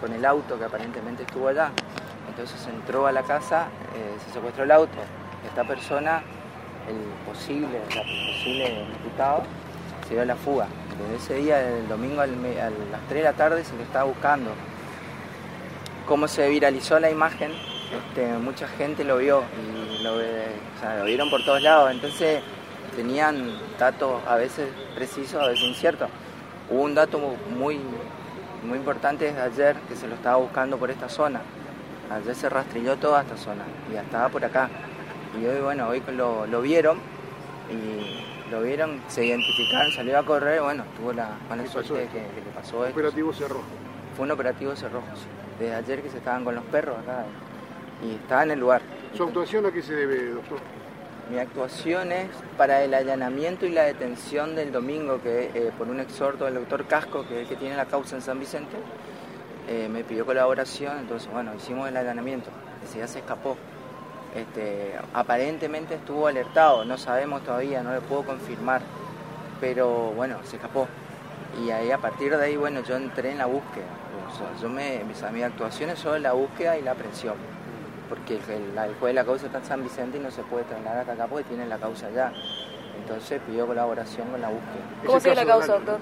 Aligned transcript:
con 0.00 0.12
el 0.12 0.24
auto 0.24 0.58
que 0.58 0.64
aparentemente 0.64 1.22
estuvo 1.22 1.48
allá. 1.48 1.70
Entonces 2.28 2.66
entró 2.66 3.06
a 3.06 3.12
la 3.12 3.22
casa, 3.22 3.68
eh, 3.94 4.16
se 4.26 4.32
secuestró 4.32 4.64
el 4.64 4.70
auto. 4.70 4.98
Esta 5.46 5.64
persona, 5.64 6.22
el 6.88 7.30
posible, 7.30 7.80
la 7.94 8.02
posible 8.02 8.86
imputado, 8.94 9.42
se 10.06 10.14
dio 10.14 10.22
a 10.22 10.26
la 10.26 10.36
fuga. 10.36 10.66
Desde 10.98 11.16
ese 11.16 11.34
día, 11.34 11.68
el 11.68 11.88
domingo 11.88 12.20
al 12.20 12.30
a 12.30 12.70
las 12.70 13.00
3 13.08 13.20
de 13.20 13.22
la 13.22 13.32
tarde, 13.32 13.64
se 13.64 13.76
le 13.76 13.82
estaba 13.82 14.04
buscando. 14.04 14.50
Cómo 16.06 16.28
se 16.28 16.48
viralizó 16.48 16.98
la 16.98 17.10
imagen, 17.10 17.52
este, 17.90 18.26
mucha 18.38 18.68
gente 18.68 19.04
lo 19.04 19.18
vio 19.18 19.42
y 19.58 20.02
lo, 20.02 20.14
o 20.14 20.80
sea, 20.80 20.98
lo 20.98 21.04
vieron 21.04 21.30
por 21.30 21.44
todos 21.44 21.62
lados. 21.62 21.90
Entonces 21.90 22.42
tenían 22.96 23.58
datos 23.78 24.20
a 24.26 24.36
veces 24.36 24.68
precisos, 24.94 25.42
a 25.42 25.46
veces 25.48 25.64
inciertos. 25.64 26.08
Hubo 26.70 26.82
un 26.82 26.94
dato 26.94 27.18
muy, 27.56 27.80
muy 28.62 28.78
importante 28.78 29.24
desde 29.24 29.40
ayer 29.40 29.76
que 29.88 29.96
se 29.96 30.08
lo 30.08 30.14
estaba 30.14 30.36
buscando 30.36 30.76
por 30.78 30.90
esta 30.90 31.08
zona. 31.08 31.40
Ayer 32.10 32.34
se 32.34 32.48
rastrilló 32.48 32.96
toda 32.96 33.22
esta 33.22 33.36
zona 33.36 33.64
y 33.90 33.94
ya 33.94 34.02
estaba 34.02 34.28
por 34.28 34.44
acá. 34.44 34.68
Y 35.40 35.46
hoy, 35.46 35.60
bueno, 35.60 35.88
hoy 35.88 36.02
lo, 36.12 36.46
lo 36.46 36.60
vieron 36.60 36.98
y 37.70 38.50
lo 38.50 38.62
vieron, 38.62 39.00
se 39.08 39.24
identificaron, 39.24 39.92
salió 39.92 40.18
a 40.18 40.24
correr, 40.24 40.60
bueno, 40.60 40.84
tuvo 40.96 41.12
la 41.12 41.30
mala 41.48 41.66
suerte 41.66 41.94
de 41.94 42.06
que, 42.06 42.18
que 42.18 42.50
pasó 42.54 42.84
esto. 42.84 42.98
Operativo 42.98 43.32
Cerrojo. 43.32 43.64
Fue 44.16 44.24
un 44.24 44.32
operativo 44.32 44.74
cerrojo. 44.74 45.06
Desde 45.58 45.74
ayer 45.74 46.02
que 46.02 46.10
se 46.10 46.18
estaban 46.18 46.44
con 46.44 46.54
los 46.54 46.64
perros 46.64 46.98
acá 46.98 47.24
y 48.04 48.14
estaba 48.16 48.42
en 48.42 48.50
el 48.50 48.60
lugar. 48.60 48.82
¿Su 49.14 49.24
actuación 49.24 49.66
a 49.66 49.70
qué 49.70 49.82
se 49.82 49.94
debe, 49.94 50.30
doctor? 50.30 50.58
Mi 51.30 51.38
actuación 51.38 52.10
es 52.10 52.28
para 52.58 52.82
el 52.82 52.92
allanamiento 52.92 53.64
y 53.64 53.70
la 53.70 53.84
detención 53.84 54.56
del 54.56 54.72
domingo, 54.72 55.22
que 55.22 55.52
eh, 55.54 55.70
por 55.78 55.86
un 55.86 56.00
exhorto 56.00 56.44
del 56.46 56.54
doctor 56.54 56.86
Casco, 56.86 57.24
que 57.28 57.36
es 57.36 57.42
el 57.42 57.48
que 57.48 57.54
tiene 57.54 57.76
la 57.76 57.86
causa 57.86 58.16
en 58.16 58.22
San 58.22 58.40
Vicente, 58.40 58.76
eh, 59.68 59.88
me 59.88 60.02
pidió 60.02 60.26
colaboración, 60.26 60.98
entonces 60.98 61.30
bueno, 61.30 61.54
hicimos 61.54 61.88
el 61.88 61.96
allanamiento, 61.96 62.50
ese 62.84 62.98
ya 62.98 63.06
se 63.06 63.20
escapó. 63.20 63.56
Este, 64.34 64.92
aparentemente 65.14 65.94
estuvo 65.94 66.26
alertado, 66.26 66.84
no 66.84 66.98
sabemos 66.98 67.44
todavía, 67.44 67.80
no 67.84 67.92
le 67.94 68.00
puedo 68.00 68.24
confirmar, 68.24 68.82
pero 69.60 70.10
bueno, 70.16 70.38
se 70.42 70.56
escapó. 70.56 70.88
Y 71.64 71.70
ahí 71.70 71.92
a 71.92 71.98
partir 71.98 72.36
de 72.36 72.44
ahí, 72.44 72.56
bueno, 72.56 72.82
yo 72.82 72.96
entré 72.96 73.30
en 73.30 73.38
la 73.38 73.46
búsqueda. 73.46 73.86
O 74.32 74.36
sea, 74.36 74.48
yo 74.60 74.68
me, 74.68 75.04
mis, 75.04 75.22
mi 75.30 75.44
actuación 75.44 75.90
es 75.90 76.00
solo 76.00 76.18
la 76.18 76.32
búsqueda 76.32 76.76
y 76.76 76.82
la 76.82 76.90
aprehensión 76.90 77.34
porque 78.10 78.34
el, 78.34 78.50
el- 78.50 78.78
el 78.78 78.94
juez 78.96 79.10
de 79.10 79.14
la 79.14 79.24
causa 79.24 79.46
está 79.46 79.58
en 79.58 79.64
San 79.64 79.82
Vicente 79.82 80.18
y 80.18 80.20
no 80.20 80.30
se 80.30 80.42
puede 80.42 80.64
trasladar 80.64 80.98
hasta 81.00 81.12
acá 81.14 81.26
porque 81.28 81.44
tiene 81.44 81.66
la 81.66 81.78
causa 81.78 82.08
allá. 82.08 82.30
Entonces 83.00 83.40
pidió 83.46 83.66
colaboración 83.66 84.28
con 84.28 84.40
la 84.42 84.48
búsqueda. 84.48 84.82
¿Cómo 85.06 85.20
sigue 85.20 85.34
la 85.34 85.46
causa, 85.46 85.72
doctor? 85.72 85.98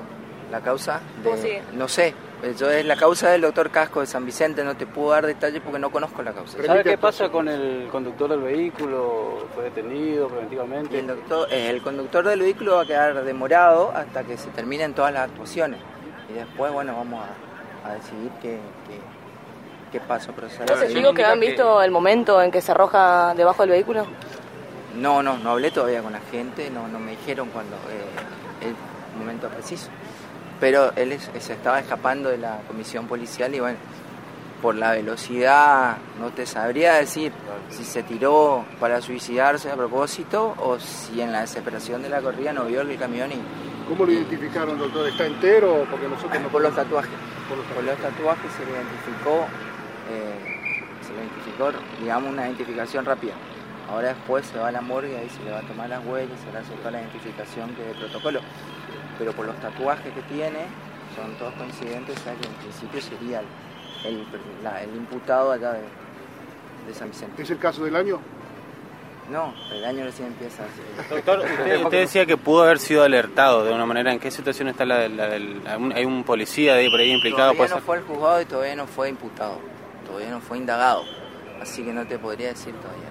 La 0.51 0.61
causa 0.61 1.01
¿Cómo 1.23 1.37
de, 1.37 1.43
sigue? 1.43 1.63
no 1.75 1.87
sé, 1.89 2.15
yo 2.59 2.71
es 2.71 2.85
la 2.87 2.97
causa 2.97 3.29
del 3.31 3.43
doctor 3.43 3.71
Casco 3.71 4.01
de 4.01 4.07
San 4.07 4.25
Vicente, 4.25 4.65
no 4.65 4.75
te 4.77 4.87
puedo 4.87 5.11
dar 5.11 5.27
detalles 5.27 5.61
porque 5.63 5.79
no 5.79 5.91
conozco 5.91 6.23
la 6.23 6.33
causa. 6.33 6.57
Pero- 6.57 6.69
¿Sabe 6.69 6.85
qué 6.85 6.97
pasa 6.97 7.29
con 7.29 7.49
el 7.49 7.87
conductor 7.93 8.31
del 8.31 8.41
vehículo? 8.41 9.47
¿Fue 9.55 9.65
detenido 9.65 10.27
Y 10.27 10.31
preventivamente? 10.31 10.99
el, 10.99 11.07
doctor, 11.07 11.49
eh, 11.53 11.69
el 11.69 11.83
conductor 11.83 12.27
del 12.27 12.41
vehículo 12.41 12.77
va 12.77 12.83
a 12.83 12.87
quedar 12.87 13.23
demorado 13.25 13.93
hasta 13.95 14.25
que 14.25 14.39
se 14.39 14.49
terminen 14.51 14.95
todas 14.95 15.13
las 15.13 15.29
actuaciones. 15.29 15.81
Y 16.31 16.33
después, 16.33 16.73
bueno, 16.73 16.97
vamos 16.97 17.23
a, 17.85 17.89
a 17.91 17.93
decidir 17.95 18.31
qué, 18.41 18.59
qué, 19.91 20.01
paso 20.01 20.33
procede. 20.33 20.67
¿Los 20.67 20.81
testigos 20.81 21.15
que 21.15 21.25
han 21.25 21.41
visto 21.41 21.83
el 21.83 21.91
momento 21.91 22.41
en 22.43 22.51
que 22.51 22.61
se 22.61 22.73
arroja 22.73 23.35
debajo 23.37 23.63
del 23.63 23.71
vehículo? 23.71 24.07
No, 24.97 25.23
no, 25.23 25.37
no 25.39 25.51
hablé 25.51 25.71
todavía 25.71 26.03
con 26.03 26.13
la 26.13 26.21
gente, 26.31 26.71
no, 26.71 26.89
no 26.89 26.99
me 26.99 27.13
dijeron 27.13 27.49
cuando 27.51 27.77
eh, 27.77 28.67
el 28.69 28.75
momento 29.19 29.49
preciso. 29.49 29.89
Pero 30.61 30.93
él 30.97 31.13
es- 31.13 31.31
se 31.39 31.53
estaba 31.53 31.79
escapando 31.79 32.31
de 32.31 32.39
la 32.39 32.59
comisión 32.67 33.07
policial 33.07 33.55
y 33.55 33.61
bueno, 33.61 33.79
por 34.61 34.75
la 34.75 34.91
velocidad 34.93 35.99
no 36.19 36.31
te 36.31 36.45
sabría 36.47 36.95
decir 36.95 37.31
si 37.71 37.85
se 37.85 38.03
tiró 38.03 38.65
para 38.81 39.01
suicidarse 39.01 39.71
a 39.71 39.77
propósito 39.77 40.55
o 40.59 40.81
si 40.81 41.21
en 41.21 41.31
la 41.31 41.43
desesperación 41.43 42.03
de 42.03 42.09
la 42.09 42.21
corrida 42.21 42.53
no 42.53 42.65
vio 42.65 42.81
el 42.81 42.99
camión 42.99 43.31
y 43.31 43.37
¿Cómo 43.89 44.05
lo 44.05 44.13
identificaron, 44.13 44.79
doctor? 44.79 45.09
¿Está 45.09 45.27
entero? 45.27 45.87
Porque 45.91 46.09
nosotros 46.09 46.41
no 46.43 46.49
por 46.49 46.63
los 46.63 46.75
tatuajes. 46.75 47.11
Por 47.49 47.57
los 47.59 47.67
Por 47.69 47.85
los 47.85 47.97
tatuajes 47.99 48.53
se 48.53 48.65
le 48.67 48.73
identificó, 48.73 49.47
eh, 50.13 50.81
se 51.07 51.13
le 51.15 51.21
identificó, 51.25 51.71
digamos, 52.01 52.31
una 52.31 52.47
identificación 52.47 53.05
rápida. 53.05 53.33
Ahora 53.91 54.09
después 54.09 54.45
se 54.47 54.59
va 54.59 54.69
a 54.69 54.73
la 54.73 54.83
morgue 54.83 55.13
y 55.13 55.15
ahí 55.17 55.31
se 55.31 55.43
le 55.45 55.51
va 55.53 55.61
a 55.61 55.63
tomar 55.63 55.89
las 55.89 56.05
huellas, 56.05 56.39
se 56.45 56.53
le 56.53 56.59
hace 56.59 56.73
toda 56.75 56.91
la 56.91 57.01
identificación 57.01 57.75
que 57.75 57.83
de 57.85 57.95
protocolo. 57.95 58.41
Pero 59.19 59.33
por 59.33 59.47
los 59.47 59.57
tatuajes 59.57 60.13
que 60.13 60.21
tiene, 60.23 60.67
son 61.17 61.33
todos 61.39 61.55
coincidentes, 61.55 62.17
o 62.19 62.21
sea 62.21 62.35
que 62.35 62.47
en 62.47 62.55
principio 62.55 63.01
sería 63.01 63.41
el, 63.41 63.47
el, 64.15 64.27
la- 64.63 64.83
el 64.83 64.95
imputado 64.95 65.53
allá 65.53 65.73
de, 65.73 65.81
de 66.87 66.95
San 66.95 67.09
Vicente. 67.09 67.43
¿Es 67.43 67.51
el 67.51 67.59
caso 67.59 67.83
del 67.85 67.97
año? 67.97 68.21
No, 69.31 69.53
el 69.73 69.85
año 69.85 70.05
recién 70.05 70.29
empieza. 70.29 70.63
Doctor, 71.11 71.41
usted, 71.59 71.85
usted 71.85 71.99
decía 72.01 72.25
que 72.27 72.37
pudo 72.39 72.63
haber 72.63 72.79
sido 72.79 73.03
alertado 73.05 73.65
de 73.65 73.73
una 73.75 73.85
manera. 73.85 74.13
¿En 74.13 74.19
qué 74.19 74.31
situación 74.31 74.69
está 74.69 74.85
la, 74.87 75.07
la 75.09 75.27
del... 75.29 75.61
¿Hay 75.95 76.05
un 76.07 76.25
policía 76.25 76.75
de 76.75 76.81
ahí 76.81 76.91
por 76.91 77.01
ahí 77.01 77.11
implicado? 77.11 77.53
Todavía 77.53 77.75
no 77.75 77.81
fue 77.83 77.97
al 77.99 78.03
juzgado 78.05 78.41
y 78.41 78.45
todavía 78.47 78.77
no 78.77 78.87
fue 78.87 79.09
imputado, 79.11 79.59
todavía 80.07 80.31
no 80.31 80.41
fue 80.41 80.57
indagado, 80.57 81.05
así 81.61 81.83
que 81.85 81.93
no 81.93 82.07
te 82.07 82.19
podría 82.19 82.49
decir 82.49 82.73
todavía. 82.77 83.05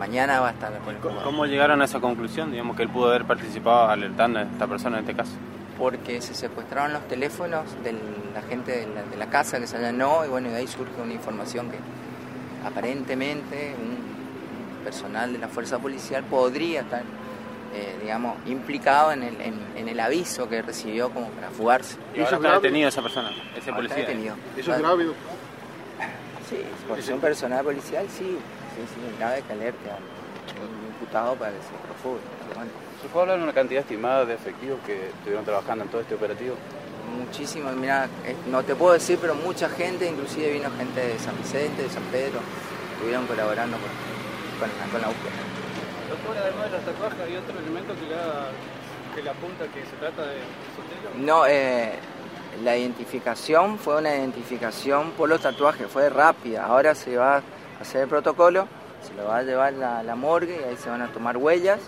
Mañana 0.00 0.40
va 0.40 0.48
a 0.48 0.52
estar 0.52 0.72
el 0.72 0.78
¿Cómo- 0.80 0.98
juzgado. 1.00 1.22
¿Cómo 1.24 1.46
llegaron 1.46 1.80
a 1.82 1.84
esa 1.84 2.00
conclusión? 2.00 2.50
Digamos 2.50 2.76
que 2.76 2.82
él 2.82 2.88
pudo 2.88 3.10
haber 3.10 3.24
participado 3.24 3.88
alertando 3.90 4.40
a 4.40 4.42
esta 4.42 4.66
persona 4.66 4.96
en 4.98 5.04
este 5.04 5.14
caso. 5.14 5.32
Porque 5.78 6.20
se 6.20 6.34
secuestraron 6.34 6.92
los 6.92 7.06
teléfonos 7.06 7.64
de 7.84 7.92
la 8.34 8.42
gente 8.48 8.72
de 8.80 8.86
la, 8.94 9.02
de 9.02 9.16
la 9.16 9.26
casa 9.26 9.60
que 9.60 9.66
se 9.66 9.76
allanó 9.76 10.24
y 10.24 10.28
bueno, 10.28 10.48
y 10.48 10.52
de 10.52 10.56
ahí 10.58 10.66
surge 10.66 11.00
una 11.00 11.12
información 11.12 11.70
que 11.70 11.78
aparentemente 12.66 13.74
un 13.78 14.09
personal 14.80 15.32
de 15.32 15.38
la 15.38 15.48
fuerza 15.48 15.78
policial 15.78 16.24
podría 16.24 16.80
estar, 16.80 17.02
eh, 17.74 17.96
digamos, 18.02 18.36
implicado 18.46 19.12
en 19.12 19.22
el, 19.22 19.40
en, 19.40 19.54
en 19.76 19.88
el 19.88 20.00
aviso 20.00 20.48
que 20.48 20.62
recibió 20.62 21.10
como 21.10 21.28
para 21.30 21.50
fugarse. 21.50 21.96
Y 21.96 21.98
ahora 21.98 22.12
¿Eso 22.14 22.22
es 22.22 22.32
está 22.32 22.38
grave? 22.48 22.60
detenido 22.62 22.88
esa 22.88 23.02
persona, 23.02 23.28
ese 23.30 23.38
Ahora 23.46 23.58
está 23.60 23.74
policía. 23.76 23.96
detenido. 24.06 24.34
¿Eso 24.56 24.72
es 24.74 24.78
grave? 24.78 25.04
Sí, 26.48 26.56
por 26.88 27.00
ser 27.02 27.14
un 27.14 27.20
personal 27.20 27.64
policial, 27.64 28.06
sí, 28.08 28.24
sí, 28.24 28.82
sí, 28.94 29.00
es 29.12 29.18
grave 29.18 29.42
que 29.46 29.52
alerte 29.52 29.90
al 29.90 29.96
al 30.50 30.86
imputado 30.88 31.34
para 31.36 31.52
que 31.52 31.58
se 31.62 31.70
profugue. 31.86 32.20
bueno, 32.56 32.70
¿Se 33.00 33.08
puede 33.08 33.22
hablar 33.22 33.38
de 33.38 33.44
una 33.44 33.52
cantidad 33.52 33.80
estimada 33.82 34.24
de 34.24 34.34
efectivos 34.34 34.80
que 34.84 35.06
estuvieron 35.10 35.44
trabajando 35.44 35.84
en 35.84 35.90
todo 35.90 36.00
este 36.00 36.14
operativo? 36.16 36.56
muchísimo, 37.16 37.70
mira, 37.72 38.08
eh, 38.24 38.34
no 38.48 38.62
te 38.62 38.74
puedo 38.76 38.92
decir, 38.94 39.18
pero 39.20 39.34
mucha 39.34 39.68
gente, 39.68 40.06
inclusive 40.08 40.52
vino 40.52 40.70
gente 40.76 41.00
de 41.00 41.18
San 41.18 41.36
Vicente, 41.38 41.82
de 41.82 41.88
San 41.90 42.02
Pedro, 42.04 42.38
estuvieron 42.94 43.26
colaborando 43.26 43.76
con, 43.78 43.88
con 44.60 44.68
la, 44.68 44.84
con 44.92 45.00
la 45.00 45.08
búsqueda. 45.08 45.32
Doctor, 46.10 46.36
además 46.38 46.64
de 46.70 46.76
los 46.76 46.84
tatuajes, 46.84 47.20
¿hay 47.20 47.36
otro 47.36 47.58
elemento 47.58 47.94
que 47.94 48.06
le, 48.06 48.14
da- 48.14 48.48
que 49.14 49.22
le 49.22 49.30
apunta 49.30 49.64
que 49.72 49.80
se 49.84 49.96
trata 49.96 50.22
de 50.22 50.38
Sotelo? 50.76 51.10
No, 51.24 51.46
eh, 51.46 51.92
la 52.62 52.76
identificación 52.76 53.78
fue 53.78 53.96
una 53.98 54.14
identificación 54.14 55.12
por 55.12 55.28
los 55.28 55.40
tatuajes, 55.40 55.86
fue 55.88 56.08
rápida. 56.10 56.64
Ahora 56.66 56.94
se 56.94 57.16
va 57.16 57.36
a 57.36 57.42
hacer 57.80 58.02
el 58.02 58.08
protocolo, 58.08 58.66
se 59.06 59.14
lo 59.14 59.24
va 59.28 59.38
a 59.38 59.42
llevar 59.42 59.72
la, 59.72 60.02
la 60.02 60.14
morgue 60.14 60.60
y 60.60 60.64
ahí 60.68 60.76
se 60.76 60.90
van 60.90 61.00
a 61.02 61.08
tomar 61.08 61.36
huellas, 61.36 61.80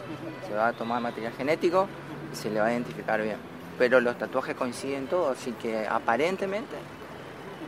se 0.49 0.55
va 0.55 0.69
a 0.69 0.73
tomar 0.73 1.01
material 1.01 1.33
genético 1.37 1.87
y 2.33 2.37
se 2.37 2.51
le 2.51 2.61
va 2.61 2.67
a 2.67 2.73
identificar 2.73 3.21
bien. 3.21 3.37
Pero 3.79 4.01
los 4.01 4.17
tatuajes 4.17 4.55
coinciden 4.55 5.07
todos, 5.09 5.37
así 5.39 5.53
que 5.53 5.87
aparentemente 5.87 6.77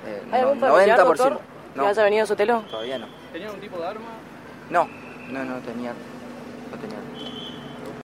eh, 0.06 0.22
¿Hay 0.32 0.42
no- 0.42 0.48
algún 0.48 0.60
familiar, 0.60 0.98
doctor, 0.98 1.40
que 1.74 1.80
No, 1.80 1.86
haya 1.88 2.02
venido 2.04 2.22
a 2.24 2.26
Sotelo? 2.26 2.60
todavía 2.70 2.98
no. 2.98 3.06
¿Tenía 3.32 3.50
un 3.50 3.58
tipo 3.60 3.78
de 3.78 3.86
arma? 3.86 4.06
No, 4.68 4.90
no, 5.26 5.44
no 5.44 5.62
tenía. 5.62 5.98
No 6.70 6.78
tenía. 6.78 7.06